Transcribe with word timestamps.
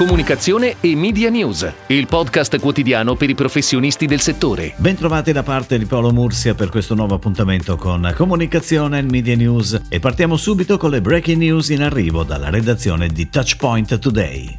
Comunicazione 0.00 0.76
e 0.80 0.96
Media 0.96 1.28
News, 1.28 1.70
il 1.88 2.06
podcast 2.06 2.58
quotidiano 2.58 3.16
per 3.16 3.28
i 3.28 3.34
professionisti 3.34 4.06
del 4.06 4.20
settore. 4.20 4.72
Bentrovati 4.76 5.30
da 5.30 5.42
parte 5.42 5.76
di 5.76 5.84
Paolo 5.84 6.10
Mursia 6.10 6.54
per 6.54 6.70
questo 6.70 6.94
nuovo 6.94 7.16
appuntamento 7.16 7.76
con 7.76 8.10
Comunicazione 8.16 9.00
e 9.00 9.02
Media 9.02 9.36
News 9.36 9.78
e 9.90 10.00
partiamo 10.00 10.38
subito 10.38 10.78
con 10.78 10.88
le 10.88 11.02
breaking 11.02 11.36
news 11.36 11.68
in 11.68 11.82
arrivo 11.82 12.22
dalla 12.22 12.48
redazione 12.48 13.08
di 13.08 13.28
Touchpoint 13.28 13.98
Today. 13.98 14.56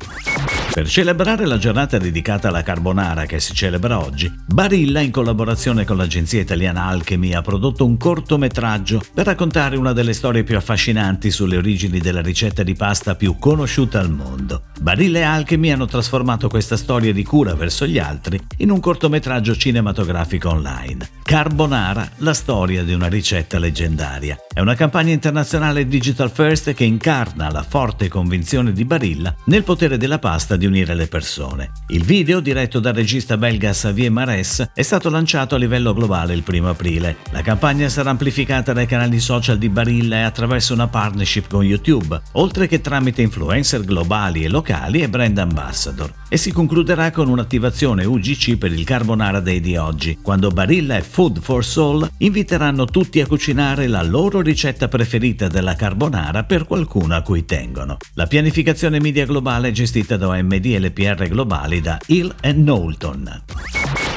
Per 0.73 0.87
celebrare 0.87 1.47
la 1.47 1.57
giornata 1.57 1.97
dedicata 1.97 2.49
alla 2.49 2.61
carbonara 2.61 3.25
che 3.25 3.39
si 3.39 3.55
celebra 3.55 3.99
oggi, 3.99 4.31
Barilla, 4.45 4.99
in 4.99 5.09
collaborazione 5.09 5.85
con 5.85 5.97
l'agenzia 5.97 6.39
italiana 6.39 6.85
Alchemy, 6.85 7.33
ha 7.33 7.41
prodotto 7.41 7.83
un 7.83 7.97
cortometraggio 7.97 9.01
per 9.11 9.25
raccontare 9.25 9.75
una 9.75 9.91
delle 9.91 10.13
storie 10.13 10.43
più 10.43 10.55
affascinanti 10.55 11.31
sulle 11.31 11.57
origini 11.57 11.97
della 11.97 12.21
ricetta 12.21 12.61
di 12.61 12.75
pasta 12.75 13.15
più 13.15 13.37
conosciuta 13.39 13.99
al 13.99 14.11
mondo. 14.11 14.65
Barilla 14.81 15.19
e 15.19 15.21
Alchemy 15.21 15.69
hanno 15.69 15.85
trasformato 15.85 16.49
questa 16.49 16.75
storia 16.75 17.13
di 17.13 17.23
cura 17.23 17.53
verso 17.53 17.85
gli 17.85 17.99
altri 17.99 18.41
in 18.57 18.71
un 18.71 18.79
cortometraggio 18.79 19.55
cinematografico 19.55 20.49
online. 20.49 21.07
Carbonara, 21.21 22.09
la 22.17 22.33
storia 22.33 22.83
di 22.83 22.91
una 22.91 23.07
ricetta 23.07 23.59
leggendaria. 23.59 24.35
È 24.51 24.59
una 24.59 24.73
campagna 24.73 25.13
internazionale 25.13 25.85
digital 25.85 26.31
first 26.31 26.73
che 26.73 26.83
incarna 26.83 27.51
la 27.51 27.61
forte 27.61 28.07
convinzione 28.07 28.73
di 28.73 28.83
Barilla 28.83 29.33
nel 29.45 29.63
potere 29.63 29.97
della 29.97 30.17
pasta 30.17 30.57
di 30.57 30.65
unire 30.65 30.95
le 30.95 31.05
persone. 31.05 31.69
Il 31.89 32.03
video, 32.03 32.39
diretto 32.39 32.79
dal 32.79 32.95
regista 32.95 33.37
belga 33.37 33.69
Xavier 33.69 34.09
Mares, 34.09 34.71
è 34.73 34.81
stato 34.81 35.11
lanciato 35.11 35.53
a 35.53 35.59
livello 35.59 35.93
globale 35.93 36.33
il 36.33 36.43
1 36.45 36.69
aprile. 36.69 37.17
La 37.29 37.43
campagna 37.43 37.87
sarà 37.87 38.09
amplificata 38.09 38.73
dai 38.73 38.87
canali 38.87 39.19
social 39.19 39.59
di 39.59 39.69
Barilla 39.69 40.17
e 40.17 40.23
attraverso 40.23 40.73
una 40.73 40.87
partnership 40.87 41.47
con 41.47 41.63
YouTube, 41.63 42.19
oltre 42.33 42.67
che 42.67 42.81
tramite 42.81 43.21
influencer 43.21 43.85
globali 43.85 44.43
e 44.43 44.49
locali 44.49 44.69
e 45.01 45.09
brand 45.09 45.37
ambassador. 45.37 46.13
E 46.29 46.37
si 46.37 46.51
concluderà 46.51 47.11
con 47.11 47.27
un'attivazione 47.27 48.05
UGC 48.05 48.57
per 48.57 48.71
il 48.71 48.85
Carbonara 48.85 49.39
Day 49.39 49.59
di 49.59 49.75
oggi, 49.75 50.17
quando 50.21 50.49
Barilla 50.49 50.97
e 50.97 51.01
Food 51.01 51.41
for 51.41 51.63
Soul 51.63 52.09
inviteranno 52.17 52.85
tutti 52.85 53.19
a 53.19 53.27
cucinare 53.27 53.87
la 53.87 54.01
loro 54.01 54.41
ricetta 54.41 54.87
preferita 54.87 55.47
della 55.47 55.75
carbonara 55.75 56.43
per 56.43 56.65
qualcuno 56.65 57.15
a 57.15 57.21
cui 57.21 57.45
tengono. 57.45 57.97
La 58.13 58.27
pianificazione 58.27 58.99
media 58.99 59.25
globale 59.25 59.69
è 59.69 59.71
gestita 59.71 60.15
da 60.15 60.29
OMD 60.29 60.65
e 60.65 60.79
le 60.79 60.91
PR 60.91 61.27
globali 61.27 61.81
da 61.81 61.99
Hill 62.07 62.33
Knowlton. 62.39 63.41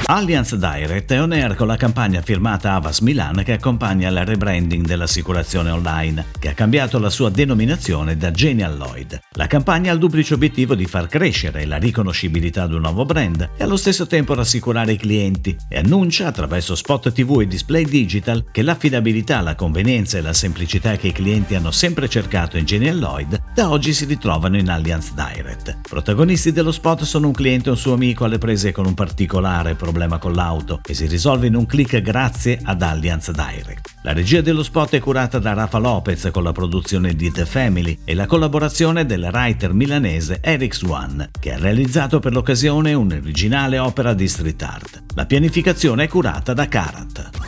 Allianz 0.07 0.53
Direct 0.53 1.11
è 1.11 1.19
on 1.19 1.31
air 1.31 1.55
con 1.55 1.65
la 1.65 1.77
campagna 1.77 2.21
firmata 2.21 2.73
Avas 2.73 2.99
Milan 2.99 3.41
che 3.43 3.53
accompagna 3.53 4.07
il 4.07 4.23
rebranding 4.23 4.85
dell'assicurazione 4.85 5.71
online, 5.71 6.27
che 6.37 6.49
ha 6.49 6.53
cambiato 6.53 6.99
la 6.99 7.09
sua 7.09 7.31
denominazione 7.31 8.15
da 8.15 8.29
Genial 8.29 8.77
Lloyd. 8.77 9.19
La 9.31 9.47
campagna 9.47 9.89
ha 9.89 9.93
il 9.95 9.99
duplice 9.99 10.35
obiettivo 10.35 10.75
di 10.75 10.85
far 10.85 11.07
crescere 11.07 11.65
la 11.65 11.77
riconoscibilità 11.77 12.67
di 12.67 12.75
un 12.75 12.81
nuovo 12.81 13.03
brand 13.03 13.49
e 13.57 13.63
allo 13.63 13.77
stesso 13.77 14.05
tempo 14.05 14.35
rassicurare 14.35 14.91
i 14.91 14.97
clienti 14.97 15.57
e 15.67 15.79
annuncia 15.79 16.27
attraverso 16.27 16.75
spot 16.75 17.11
TV 17.11 17.39
e 17.41 17.47
display 17.47 17.85
digital 17.85 18.45
che 18.51 18.61
l'affidabilità, 18.61 19.41
la 19.41 19.55
convenienza 19.55 20.19
e 20.19 20.21
la 20.21 20.33
semplicità 20.33 20.97
che 20.97 21.07
i 21.07 21.13
clienti 21.13 21.55
hanno 21.55 21.71
sempre 21.71 22.07
cercato 22.07 22.57
in 22.57 22.65
Genial 22.65 22.99
Lloyd 22.99 23.41
da 23.55 23.71
oggi 23.71 23.91
si 23.91 24.05
ritrovano 24.05 24.57
in 24.57 24.69
Allianz 24.69 25.13
Direct. 25.13 25.79
Protagonisti 25.81 26.51
dello 26.51 26.71
spot 26.71 27.01
sono 27.03 27.25
un 27.25 27.33
cliente 27.33 27.69
e 27.69 27.71
un 27.71 27.77
suo 27.77 27.93
amico 27.93 28.23
alle 28.23 28.37
prese 28.37 28.71
con 28.71 28.85
un 28.85 28.93
particolare 28.93 29.73
problema 29.73 29.93
problema 29.95 30.17
con 30.17 30.33
l'auto 30.33 30.79
che 30.81 30.93
si 30.93 31.07
risolve 31.07 31.47
in 31.47 31.55
un 31.55 31.65
clic 31.65 32.01
grazie 32.01 32.59
ad 32.61 32.81
Allianz 32.81 33.31
Direct. 33.31 33.93
La 34.01 34.11
regia 34.11 34.41
dello 34.41 34.61
spot 34.61 34.93
è 34.95 34.99
curata 34.99 35.39
da 35.39 35.53
Rafa 35.53 35.77
Lopez 35.77 36.31
con 36.33 36.43
la 36.43 36.51
produzione 36.51 37.15
di 37.15 37.31
The 37.31 37.45
Family 37.45 37.99
e 38.03 38.13
la 38.13 38.25
collaborazione 38.25 39.05
del 39.05 39.29
writer 39.31 39.71
milanese 39.71 40.39
Eric 40.41 40.75
Swan, 40.75 41.29
che 41.39 41.53
ha 41.53 41.57
realizzato 41.57 42.19
per 42.19 42.33
l'occasione 42.33 42.91
un'originale 42.93 43.79
opera 43.79 44.13
di 44.13 44.27
street 44.27 44.61
art. 44.63 45.03
La 45.15 45.25
pianificazione 45.25 46.03
è 46.03 46.07
curata 46.09 46.53
da 46.53 46.67
Karat. 46.67 47.44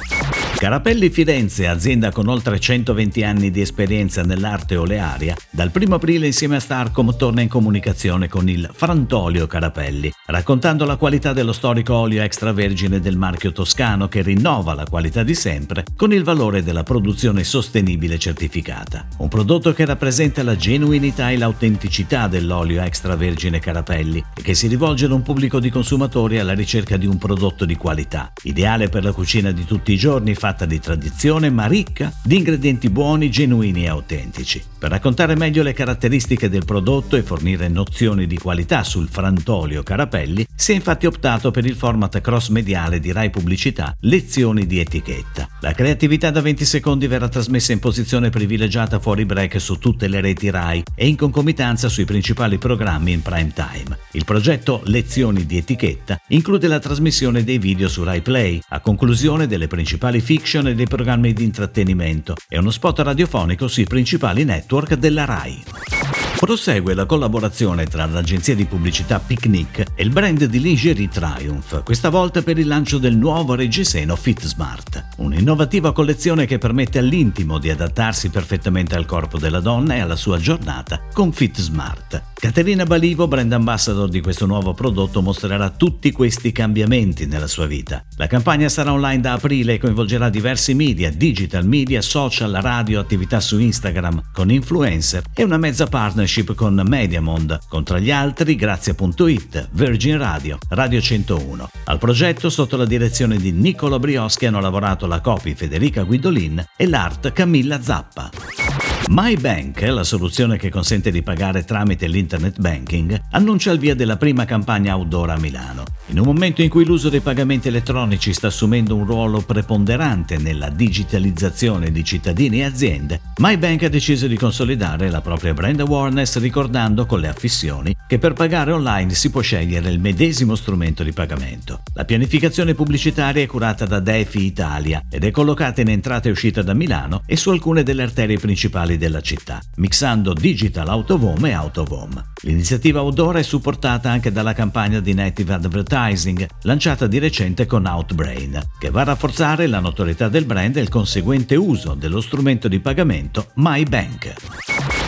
Carapelli 0.57 1.11
Firenze, 1.11 1.67
azienda 1.67 2.11
con 2.11 2.27
oltre 2.27 2.59
120 2.59 3.23
anni 3.23 3.51
di 3.51 3.61
esperienza 3.61 4.23
nell'arte 4.23 4.75
olearia, 4.75 5.35
dal 5.51 5.71
1 5.71 5.93
aprile 5.93 6.25
insieme 6.25 6.55
a 6.55 6.59
Starcom 6.59 7.15
torna 7.15 7.41
in 7.41 7.47
comunicazione 7.47 8.27
con 8.27 8.49
il 8.49 8.67
Frantolio 8.73 9.45
Carapelli, 9.45 10.11
raccontando 10.25 10.83
la 10.85 10.95
qualità 10.95 11.31
dello 11.31 11.53
storico 11.53 11.93
olio 11.93 12.23
extravergine 12.23 12.99
del 12.99 13.17
marchio 13.17 13.51
toscano 13.51 14.07
che 14.07 14.23
rinnova 14.23 14.73
la 14.73 14.85
qualità 14.89 15.21
di 15.21 15.35
sempre 15.35 15.83
con 15.95 16.11
il 16.11 16.23
valore 16.23 16.63
della 16.63 16.81
produzione 16.81 17.43
sostenibile 17.43 18.17
certificata. 18.17 19.05
Un 19.17 19.27
prodotto 19.27 19.73
che 19.73 19.85
rappresenta 19.85 20.41
la 20.41 20.55
genuinità 20.55 21.29
e 21.29 21.37
l'autenticità 21.37 22.27
dell'olio 22.27 22.81
extravergine 22.81 23.59
Carapelli 23.59 24.23
e 24.35 24.41
che 24.41 24.55
si 24.55 24.65
rivolge 24.65 25.05
ad 25.05 25.11
un 25.11 25.21
pubblico 25.21 25.59
di 25.59 25.69
consumatori 25.69 26.39
alla 26.39 26.55
ricerca 26.55 26.97
di 26.97 27.05
un 27.05 27.19
prodotto 27.19 27.63
di 27.63 27.75
qualità, 27.75 28.33
ideale 28.41 28.89
per 28.89 29.03
la 29.03 29.11
cucina 29.11 29.51
di 29.51 29.63
tutti 29.63 29.93
i 29.93 29.97
giorni, 29.97 30.33
fatta 30.47 30.65
di 30.65 30.79
tradizione 30.79 31.49
ma 31.49 31.65
ricca 31.65 32.09
di 32.23 32.37
ingredienti 32.37 32.89
buoni, 32.89 33.29
genuini 33.29 33.83
e 33.83 33.89
autentici. 33.89 34.63
Per 34.79 34.89
raccontare 34.89 35.35
meglio 35.35 35.61
le 35.61 35.73
caratteristiche 35.73 36.47
del 36.47 36.63
prodotto 36.63 37.17
e 37.17 37.21
fornire 37.21 37.67
nozioni 37.67 38.27
di 38.27 38.37
qualità 38.37 38.83
sul 38.83 39.09
frantolio 39.09 39.83
Carapelli, 39.83 40.45
si 40.55 40.71
è 40.71 40.75
infatti 40.75 41.05
optato 41.05 41.51
per 41.51 41.65
il 41.65 41.75
format 41.75 42.21
cross-mediale 42.21 43.01
di 43.01 43.11
Rai 43.11 43.29
Pubblicità 43.29 43.93
Lezioni 44.01 44.65
di 44.65 44.79
etichetta. 44.79 45.49
La 45.59 45.73
creatività 45.73 46.29
da 46.29 46.39
20 46.39 46.63
secondi 46.63 47.07
verrà 47.07 47.27
trasmessa 47.27 47.73
in 47.73 47.79
posizione 47.79 48.29
privilegiata 48.29 48.99
fuori 48.99 49.25
break 49.25 49.59
su 49.59 49.77
tutte 49.79 50.07
le 50.07 50.21
reti 50.21 50.49
Rai 50.49 50.81
e 50.95 51.07
in 51.07 51.17
concomitanza 51.17 51.89
sui 51.89 52.05
principali 52.05 52.57
programmi 52.57 53.11
in 53.11 53.21
prime 53.21 53.51
time. 53.53 53.97
Il 54.11 54.23
progetto 54.23 54.81
Lezioni 54.85 55.45
di 55.45 55.57
etichetta 55.57 56.21
include 56.29 56.67
la 56.67 56.79
trasmissione 56.79 57.43
dei 57.43 57.57
video 57.57 57.89
su 57.89 58.03
Rai 58.03 58.21
Play, 58.21 58.61
a 58.69 58.79
conclusione 58.79 59.47
delle 59.47 59.67
principali 59.67 60.21
film 60.21 60.35
fiction 60.37 60.67
e 60.67 60.75
dei 60.75 60.85
programmi 60.85 61.33
di 61.33 61.43
intrattenimento 61.43 62.35
e 62.47 62.59
uno 62.59 62.69
spot 62.69 62.99
radiofonico 62.99 63.67
sui 63.67 63.85
principali 63.85 64.43
network 64.43 64.93
della 64.93 65.25
RAI. 65.25 65.96
Prosegue 66.37 66.93
la 66.93 67.07
collaborazione 67.07 67.85
tra 67.87 68.05
l'agenzia 68.05 68.53
di 68.53 68.65
pubblicità 68.65 69.19
Picnic 69.19 69.83
e 69.95 70.03
il 70.03 70.11
brand 70.11 70.43
di 70.45 70.59
lingerie 70.59 71.09
Triumph, 71.09 71.83
questa 71.83 72.09
volta 72.09 72.43
per 72.43 72.59
il 72.59 72.67
lancio 72.67 72.99
del 72.99 73.17
nuovo 73.17 73.55
reggiseno 73.55 74.15
Fit 74.15 74.45
Smart, 74.45 75.07
un'innovativa 75.17 75.91
collezione 75.91 76.45
che 76.45 76.59
permette 76.59 76.99
all'intimo 76.99 77.57
di 77.57 77.71
adattarsi 77.71 78.29
perfettamente 78.29 78.95
al 78.95 79.07
corpo 79.07 79.39
della 79.39 79.61
donna 79.61 79.95
e 79.95 79.99
alla 79.99 80.15
sua 80.15 80.37
giornata 80.37 81.01
con 81.11 81.33
Fit 81.33 81.59
Smart. 81.59 82.21
Caterina 82.39 82.85
Balivo, 82.85 83.27
brand 83.27 83.51
ambassador 83.51 84.07
di 84.07 84.21
questo 84.21 84.45
nuovo 84.45 84.75
prodotto, 84.75 85.23
mostrerà 85.23 85.71
tutti 85.71 86.11
questi 86.11 86.51
cambiamenti 86.51 87.25
nella 87.25 87.47
sua 87.47 87.65
vita. 87.65 88.05
La 88.15 88.27
campagna 88.27 88.69
sarà 88.69 88.93
online 88.93 89.21
da 89.21 89.33
aprile 89.33 89.73
e 89.73 89.77
coinvolgerà 89.79 90.29
diversi 90.29 90.75
media, 90.75 91.11
digital 91.11 91.65
media, 91.65 91.99
social, 91.99 92.51
radio, 92.61 92.99
attività 92.99 93.39
su 93.39 93.57
Instagram, 93.57 94.29
con 94.31 94.51
influencer 94.51 95.23
e 95.33 95.43
una 95.43 95.57
mezza 95.57 95.87
partnership 96.27 96.53
con 96.53 96.81
Mediamond, 96.85 97.59
con 97.69 97.83
tra 97.83 97.99
gli 97.99 98.11
altri 98.11 98.55
Grazia.it, 98.55 99.69
Virgin 99.71 100.17
Radio, 100.17 100.57
Radio 100.69 100.99
101. 100.99 101.69
Al 101.85 101.97
progetto, 101.97 102.49
sotto 102.49 102.75
la 102.75 102.85
direzione 102.85 103.37
di 103.37 103.51
Niccolo 103.51 103.97
Brioschi, 103.97 104.45
hanno 104.45 104.59
lavorato 104.59 105.07
la 105.07 105.21
copy 105.21 105.55
Federica 105.55 106.03
Guidolin 106.03 106.63
e 106.75 106.87
l'art 106.87 107.31
Camilla 107.31 107.81
Zappa. 107.81 108.66
MyBank, 109.09 109.83
la 109.83 110.03
soluzione 110.03 110.57
che 110.57 110.69
consente 110.69 111.11
di 111.11 111.21
pagare 111.21 111.63
tramite 111.63 112.07
l'internet 112.07 112.59
banking, 112.59 113.17
annuncia 113.31 113.71
il 113.71 113.79
via 113.79 113.95
della 113.95 114.17
prima 114.17 114.43
campagna 114.43 114.97
outdoor 114.97 115.29
a 115.29 115.37
Milano. 115.37 115.85
In 116.07 116.19
un 116.19 116.25
momento 116.25 116.61
in 116.61 116.67
cui 116.67 116.83
l'uso 116.83 117.07
dei 117.07 117.21
pagamenti 117.21 117.69
elettronici 117.69 118.33
sta 118.33 118.47
assumendo 118.47 118.97
un 118.97 119.05
ruolo 119.05 119.39
preponderante 119.39 120.37
nella 120.37 120.69
digitalizzazione 120.69 121.89
di 121.89 122.03
cittadini 122.03 122.59
e 122.59 122.65
aziende, 122.65 123.21
MyBank 123.37 123.83
ha 123.83 123.89
deciso 123.89 124.27
di 124.27 124.35
consolidare 124.35 125.09
la 125.09 125.21
propria 125.21 125.53
brand 125.53 125.79
awareness 125.79 126.37
ricordando 126.39 127.05
con 127.05 127.21
le 127.21 127.29
affissioni 127.29 127.95
che 128.07 128.19
per 128.19 128.33
pagare 128.33 128.73
online 128.73 129.13
si 129.13 129.29
può 129.29 129.39
scegliere 129.39 129.89
il 129.89 130.01
medesimo 130.01 130.55
strumento 130.55 131.03
di 131.03 131.13
pagamento. 131.13 131.81
La 131.93 132.03
pianificazione 132.03 132.73
pubblicitaria 132.73 133.41
è 133.41 133.47
curata 133.47 133.85
da 133.85 134.01
Defi 134.01 134.43
Italia 134.43 135.01
ed 135.09 135.23
è 135.23 135.31
collocata 135.31 135.79
in 135.79 135.89
entrata 135.89 136.27
e 136.27 136.31
uscita 136.31 136.61
da 136.61 136.73
Milano 136.73 137.21
e 137.25 137.37
su 137.37 137.51
alcune 137.51 137.83
delle 137.83 138.03
arterie 138.03 138.37
principali 138.37 138.96
della 138.97 139.21
città, 139.21 139.61
mixando 139.75 140.33
digital 140.33 140.89
autovom 140.89 141.45
e 141.45 141.53
autovom. 141.53 142.31
L'iniziativa 142.41 143.01
Outdoor 143.01 143.37
è 143.37 143.43
supportata 143.43 144.09
anche 144.09 144.31
dalla 144.31 144.53
campagna 144.53 144.99
di 144.99 145.13
native 145.13 145.53
advertising 145.53 146.47
lanciata 146.63 147.07
di 147.07 147.19
recente 147.19 147.65
con 147.65 147.85
Outbrain, 147.85 148.61
che 148.79 148.89
va 148.89 149.01
a 149.01 149.05
rafforzare 149.05 149.67
la 149.67 149.79
notorietà 149.79 150.29
del 150.29 150.45
brand 150.45 150.75
e 150.77 150.81
il 150.81 150.89
conseguente 150.89 151.55
uso 151.55 151.93
dello 151.93 152.21
strumento 152.21 152.67
di 152.67 152.79
pagamento 152.79 153.47
MyBank. 153.55 154.33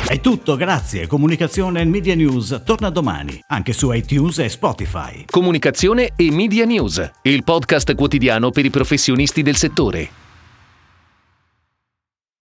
È 0.08 0.20
tutto, 0.22 0.56
grazie. 0.56 1.06
Comunicazione 1.06 1.82
e 1.82 1.86
Media 1.86 2.16
News 2.16 2.62
torna 2.66 2.90
domani, 2.90 3.40
anche 3.48 3.74
su 3.74 3.92
iTunes 3.92 4.40
e 4.40 4.50
Spotify. 4.50 5.26
Comunicazione 5.30 6.14
e 6.16 6.32
Media 6.32 6.66
News, 6.66 7.12
il 7.22 7.44
podcast 7.44 7.94
quotidiano 7.94 8.50
per 8.50 8.66
i 8.66 8.72
professionisti 8.72 9.44
del 9.44 9.56
settore. 9.56 10.29